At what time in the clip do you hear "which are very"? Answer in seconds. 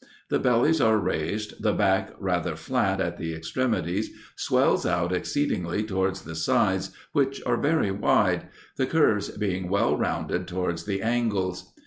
7.11-7.91